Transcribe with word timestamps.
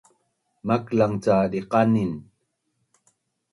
maklang 0.67 1.15
ca 1.23 1.35
diqanin 1.51 2.11